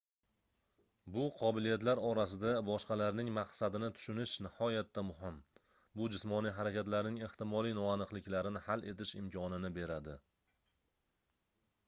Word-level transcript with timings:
bu 1.15 1.23
qobiliyatlar 1.39 1.99
orasida 2.11 2.53
boshqalarning 2.69 3.27
maqsadini 3.35 3.89
tushunish 3.97 4.31
nihoyatda 4.45 5.03
muhim 5.09 5.37
bu 6.01 6.07
jismoniy 6.15 6.53
harakatlarning 6.61 7.19
ehtimoliy 7.27 7.75
noaniqlikarini 7.81 8.63
hal 8.71 8.87
etish 8.95 9.13
imkonini 9.21 9.71
beradi 9.77 10.17